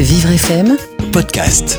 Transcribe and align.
Vivre 0.00 0.30
FM 0.30 0.76
podcast. 1.12 1.76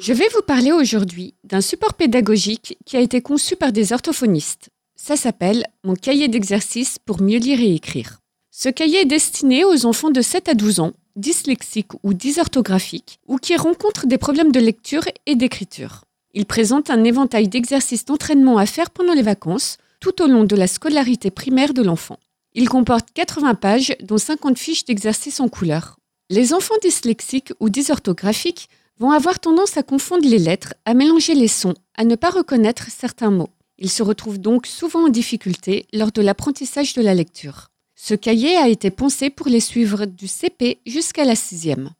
Je 0.00 0.12
vais 0.12 0.26
vous 0.34 0.42
parler 0.44 0.72
aujourd'hui 0.72 1.34
d'un 1.44 1.60
support 1.60 1.94
pédagogique 1.94 2.76
qui 2.84 2.96
a 2.96 3.00
été 3.00 3.20
conçu 3.20 3.54
par 3.54 3.70
des 3.70 3.92
orthophonistes. 3.92 4.70
Ça 4.96 5.14
s'appelle 5.14 5.64
Mon 5.84 5.94
cahier 5.94 6.26
d'exercice 6.26 6.98
pour 6.98 7.22
mieux 7.22 7.38
lire 7.38 7.60
et 7.60 7.72
écrire. 7.72 8.18
Ce 8.50 8.68
cahier 8.68 9.02
est 9.02 9.04
destiné 9.04 9.64
aux 9.64 9.86
enfants 9.86 10.10
de 10.10 10.20
7 10.20 10.48
à 10.48 10.54
12 10.54 10.80
ans, 10.80 10.92
dyslexiques 11.14 11.92
ou 12.02 12.14
dysorthographiques, 12.14 13.20
ou 13.28 13.36
qui 13.36 13.54
rencontrent 13.54 14.08
des 14.08 14.18
problèmes 14.18 14.50
de 14.50 14.58
lecture 14.58 15.04
et 15.26 15.36
d'écriture. 15.36 16.02
Il 16.34 16.46
présente 16.46 16.90
un 16.90 17.04
éventail 17.04 17.46
d'exercices 17.46 18.06
d'entraînement 18.06 18.58
à 18.58 18.66
faire 18.66 18.90
pendant 18.90 19.14
les 19.14 19.22
vacances, 19.22 19.78
tout 20.00 20.20
au 20.20 20.26
long 20.26 20.42
de 20.42 20.56
la 20.56 20.66
scolarité 20.66 21.30
primaire 21.30 21.74
de 21.74 21.82
l'enfant. 21.82 22.18
Il 22.60 22.68
comporte 22.68 23.12
80 23.14 23.54
pages, 23.54 23.94
dont 24.02 24.18
50 24.18 24.58
fiches 24.58 24.84
d'exercices 24.84 25.38
en 25.38 25.46
couleur. 25.46 25.96
Les 26.28 26.52
enfants 26.52 26.74
dyslexiques 26.82 27.52
ou 27.60 27.68
dysorthographiques 27.70 28.68
vont 28.98 29.12
avoir 29.12 29.38
tendance 29.38 29.76
à 29.76 29.84
confondre 29.84 30.28
les 30.28 30.40
lettres, 30.40 30.74
à 30.84 30.92
mélanger 30.92 31.36
les 31.36 31.46
sons, 31.46 31.74
à 31.96 32.02
ne 32.02 32.16
pas 32.16 32.30
reconnaître 32.30 32.90
certains 32.90 33.30
mots. 33.30 33.50
Ils 33.78 33.92
se 33.92 34.02
retrouvent 34.02 34.40
donc 34.40 34.66
souvent 34.66 35.04
en 35.04 35.08
difficulté 35.08 35.86
lors 35.92 36.10
de 36.10 36.20
l'apprentissage 36.20 36.94
de 36.94 37.00
la 37.00 37.14
lecture. 37.14 37.68
Ce 37.94 38.14
cahier 38.14 38.56
a 38.56 38.66
été 38.66 38.90
pensé 38.90 39.30
pour 39.30 39.46
les 39.46 39.60
suivre 39.60 40.04
du 40.04 40.26
CP 40.26 40.80
jusqu'à 40.84 41.24
la 41.24 41.36
sixième. 41.36 41.92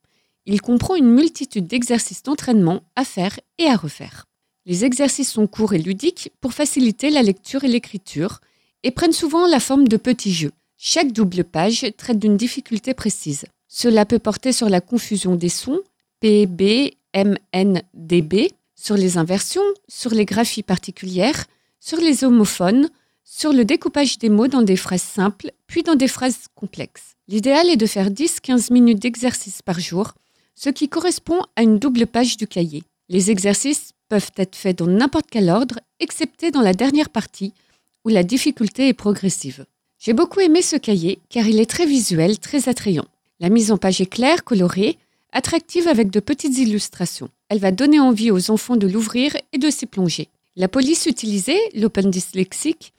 Il 0.44 0.60
comprend 0.60 0.96
une 0.96 1.12
multitude 1.12 1.68
d'exercices 1.68 2.24
d'entraînement 2.24 2.82
à 2.96 3.04
faire 3.04 3.38
et 3.58 3.66
à 3.66 3.76
refaire. 3.76 4.24
Les 4.66 4.84
exercices 4.84 5.30
sont 5.30 5.46
courts 5.46 5.74
et 5.74 5.78
ludiques 5.78 6.32
pour 6.40 6.52
faciliter 6.52 7.10
la 7.10 7.22
lecture 7.22 7.62
et 7.62 7.68
l'écriture 7.68 8.40
et 8.82 8.90
prennent 8.90 9.12
souvent 9.12 9.46
la 9.46 9.60
forme 9.60 9.88
de 9.88 9.96
petits 9.96 10.32
jeux. 10.32 10.52
Chaque 10.76 11.12
double 11.12 11.44
page 11.44 11.86
traite 11.96 12.18
d'une 12.18 12.36
difficulté 12.36 12.94
précise. 12.94 13.46
Cela 13.66 14.06
peut 14.06 14.18
porter 14.18 14.52
sur 14.52 14.68
la 14.68 14.80
confusion 14.80 15.34
des 15.34 15.48
sons, 15.48 15.80
P, 16.20 16.46
B, 16.46 16.90
M, 17.12 17.36
N, 17.52 17.82
D, 17.94 18.22
B, 18.22 18.48
sur 18.74 18.96
les 18.96 19.18
inversions, 19.18 19.62
sur 19.88 20.12
les 20.12 20.24
graphies 20.24 20.62
particulières, 20.62 21.44
sur 21.80 21.98
les 21.98 22.24
homophones, 22.24 22.88
sur 23.24 23.52
le 23.52 23.64
découpage 23.64 24.18
des 24.18 24.30
mots 24.30 24.48
dans 24.48 24.62
des 24.62 24.76
phrases 24.76 25.02
simples, 25.02 25.52
puis 25.66 25.82
dans 25.82 25.96
des 25.96 26.08
phrases 26.08 26.46
complexes. 26.54 27.14
L'idéal 27.28 27.68
est 27.68 27.76
de 27.76 27.86
faire 27.86 28.10
10-15 28.10 28.72
minutes 28.72 29.00
d'exercice 29.00 29.60
par 29.60 29.80
jour, 29.80 30.14
ce 30.54 30.70
qui 30.70 30.88
correspond 30.88 31.40
à 31.56 31.62
une 31.62 31.78
double 31.78 32.06
page 32.06 32.36
du 32.36 32.46
cahier. 32.46 32.82
Les 33.08 33.30
exercices 33.30 33.92
peuvent 34.08 34.30
être 34.36 34.56
faits 34.56 34.78
dans 34.78 34.86
n'importe 34.86 35.26
quel 35.30 35.50
ordre, 35.50 35.78
excepté 36.00 36.50
dans 36.50 36.62
la 36.62 36.72
dernière 36.72 37.10
partie, 37.10 37.52
où 38.04 38.08
la 38.08 38.22
difficulté 38.22 38.88
est 38.88 38.94
progressive. 38.94 39.66
J'ai 39.98 40.12
beaucoup 40.12 40.40
aimé 40.40 40.62
ce 40.62 40.76
cahier 40.76 41.18
car 41.28 41.46
il 41.46 41.60
est 41.60 41.70
très 41.70 41.86
visuel, 41.86 42.38
très 42.38 42.68
attrayant. 42.68 43.06
La 43.40 43.48
mise 43.48 43.72
en 43.72 43.78
page 43.78 44.00
est 44.00 44.06
claire, 44.06 44.44
colorée, 44.44 44.96
attractive 45.32 45.88
avec 45.88 46.10
de 46.10 46.20
petites 46.20 46.58
illustrations. 46.58 47.30
Elle 47.48 47.58
va 47.58 47.72
donner 47.72 48.00
envie 48.00 48.30
aux 48.30 48.50
enfants 48.50 48.76
de 48.76 48.86
l'ouvrir 48.86 49.36
et 49.52 49.58
de 49.58 49.70
s'y 49.70 49.86
plonger. 49.86 50.28
La 50.56 50.68
police 50.68 51.06
utilisée, 51.06 51.58
l'open 51.74 52.10
dyslexique, 52.10 52.92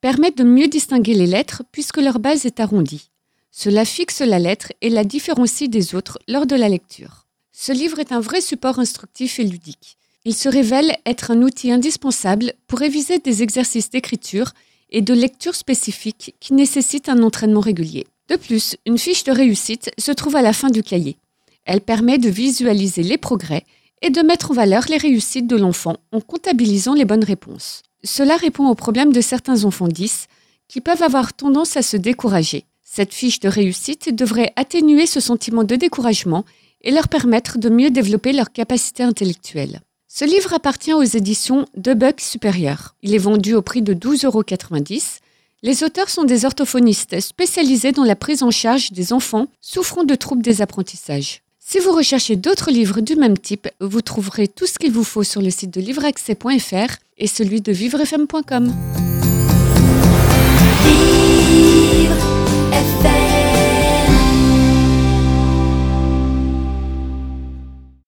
permet 0.00 0.30
de 0.30 0.44
mieux 0.44 0.68
distinguer 0.68 1.14
les 1.14 1.26
lettres 1.26 1.62
puisque 1.72 1.98
leur 1.98 2.18
base 2.18 2.46
est 2.46 2.60
arrondie. 2.60 3.10
Cela 3.50 3.84
fixe 3.84 4.20
la 4.20 4.38
lettre 4.38 4.72
et 4.80 4.90
la 4.90 5.04
différencie 5.04 5.68
des 5.68 5.94
autres 5.94 6.18
lors 6.28 6.46
de 6.46 6.54
la 6.54 6.68
lecture. 6.68 7.26
Ce 7.52 7.72
livre 7.72 7.98
est 7.98 8.12
un 8.12 8.20
vrai 8.20 8.40
support 8.40 8.78
instructif 8.78 9.40
et 9.40 9.44
ludique. 9.44 9.98
Il 10.28 10.34
se 10.34 10.50
révèle 10.50 10.94
être 11.06 11.30
un 11.30 11.40
outil 11.40 11.72
indispensable 11.72 12.52
pour 12.66 12.80
réviser 12.80 13.18
des 13.18 13.42
exercices 13.42 13.88
d'écriture 13.88 14.52
et 14.90 15.00
de 15.00 15.14
lecture 15.14 15.54
spécifiques 15.54 16.34
qui 16.38 16.52
nécessitent 16.52 17.08
un 17.08 17.22
entraînement 17.22 17.62
régulier. 17.62 18.06
De 18.28 18.36
plus, 18.36 18.76
une 18.84 18.98
fiche 18.98 19.24
de 19.24 19.32
réussite 19.32 19.90
se 19.96 20.12
trouve 20.12 20.36
à 20.36 20.42
la 20.42 20.52
fin 20.52 20.68
du 20.68 20.82
cahier. 20.82 21.16
Elle 21.64 21.80
permet 21.80 22.18
de 22.18 22.28
visualiser 22.28 23.02
les 23.02 23.16
progrès 23.16 23.64
et 24.02 24.10
de 24.10 24.20
mettre 24.20 24.50
en 24.50 24.54
valeur 24.54 24.84
les 24.90 24.98
réussites 24.98 25.46
de 25.46 25.56
l'enfant 25.56 25.96
en 26.12 26.20
comptabilisant 26.20 26.92
les 26.92 27.06
bonnes 27.06 27.24
réponses. 27.24 27.82
Cela 28.04 28.36
répond 28.36 28.68
aux 28.68 28.74
problèmes 28.74 29.14
de 29.14 29.22
certains 29.22 29.64
enfants 29.64 29.88
10 29.88 30.26
qui 30.68 30.82
peuvent 30.82 31.02
avoir 31.02 31.32
tendance 31.32 31.78
à 31.78 31.82
se 31.82 31.96
décourager. 31.96 32.66
Cette 32.82 33.14
fiche 33.14 33.40
de 33.40 33.48
réussite 33.48 34.14
devrait 34.14 34.52
atténuer 34.56 35.06
ce 35.06 35.20
sentiment 35.20 35.64
de 35.64 35.76
découragement 35.76 36.44
et 36.82 36.90
leur 36.90 37.08
permettre 37.08 37.56
de 37.56 37.70
mieux 37.70 37.88
développer 37.88 38.34
leurs 38.34 38.52
capacités 38.52 39.02
intellectuelles. 39.02 39.80
Ce 40.18 40.24
livre 40.24 40.52
appartient 40.52 40.92
aux 40.92 41.04
éditions 41.04 41.66
De 41.76 41.94
Buck 41.94 42.20
Supérieur. 42.20 42.96
Il 43.02 43.14
est 43.14 43.18
vendu 43.18 43.54
au 43.54 43.62
prix 43.62 43.82
de 43.82 43.94
12,90 43.94 44.26
euros. 44.26 44.42
Les 45.62 45.84
auteurs 45.84 46.10
sont 46.10 46.24
des 46.24 46.44
orthophonistes 46.44 47.20
spécialisés 47.20 47.92
dans 47.92 48.02
la 48.02 48.16
prise 48.16 48.42
en 48.42 48.50
charge 48.50 48.90
des 48.90 49.12
enfants 49.12 49.46
souffrant 49.60 50.02
de 50.02 50.16
troubles 50.16 50.42
des 50.42 50.60
apprentissages. 50.60 51.42
Si 51.60 51.78
vous 51.78 51.92
recherchez 51.92 52.34
d'autres 52.34 52.72
livres 52.72 53.00
du 53.00 53.14
même 53.14 53.38
type, 53.38 53.68
vous 53.78 54.02
trouverez 54.02 54.48
tout 54.48 54.66
ce 54.66 54.80
qu'il 54.80 54.90
vous 54.90 55.04
faut 55.04 55.22
sur 55.22 55.40
le 55.40 55.50
site 55.50 55.72
de 55.72 55.80
livreaccès.fr 55.80 56.96
et 57.16 57.26
celui 57.28 57.60
de 57.60 57.70
vivrefm.com. 57.70 58.74